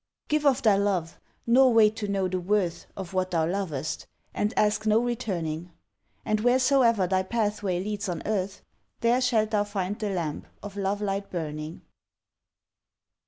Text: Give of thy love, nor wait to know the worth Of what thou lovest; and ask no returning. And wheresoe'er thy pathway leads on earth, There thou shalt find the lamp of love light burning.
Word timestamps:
Give 0.29 0.47
of 0.47 0.63
thy 0.63 0.77
love, 0.77 1.19
nor 1.45 1.71
wait 1.71 1.95
to 1.97 2.07
know 2.07 2.27
the 2.27 2.39
worth 2.39 2.87
Of 2.97 3.13
what 3.13 3.29
thou 3.29 3.45
lovest; 3.47 4.07
and 4.33 4.51
ask 4.57 4.87
no 4.87 4.97
returning. 4.99 5.73
And 6.25 6.39
wheresoe'er 6.39 7.05
thy 7.07 7.21
pathway 7.21 7.83
leads 7.83 8.09
on 8.09 8.23
earth, 8.25 8.63
There 9.01 9.13
thou 9.13 9.19
shalt 9.19 9.67
find 9.67 9.99
the 9.99 10.09
lamp 10.09 10.47
of 10.63 10.75
love 10.75 11.03
light 11.03 11.29
burning. 11.29 11.83